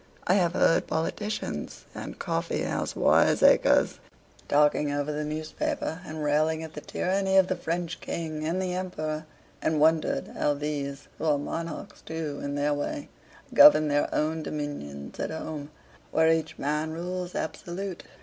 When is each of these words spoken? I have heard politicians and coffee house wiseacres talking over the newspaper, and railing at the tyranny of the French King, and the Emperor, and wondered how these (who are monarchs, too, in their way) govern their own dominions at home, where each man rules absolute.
I 0.25 0.33
have 0.33 0.53
heard 0.53 0.87
politicians 0.87 1.85
and 1.93 2.17
coffee 2.17 2.63
house 2.63 2.95
wiseacres 2.95 3.99
talking 4.47 4.91
over 4.91 5.11
the 5.11 5.23
newspaper, 5.23 6.01
and 6.03 6.23
railing 6.23 6.63
at 6.63 6.73
the 6.73 6.81
tyranny 6.81 7.37
of 7.37 7.47
the 7.49 7.55
French 7.55 8.01
King, 8.01 8.43
and 8.43 8.59
the 8.59 8.73
Emperor, 8.73 9.27
and 9.61 9.79
wondered 9.79 10.29
how 10.29 10.55
these 10.55 11.07
(who 11.19 11.25
are 11.25 11.37
monarchs, 11.37 12.01
too, 12.01 12.41
in 12.43 12.55
their 12.55 12.73
way) 12.73 13.09
govern 13.53 13.89
their 13.89 14.09
own 14.11 14.41
dominions 14.41 15.19
at 15.19 15.29
home, 15.29 15.69
where 16.09 16.31
each 16.33 16.57
man 16.57 16.93
rules 16.93 17.35
absolute. 17.35 18.01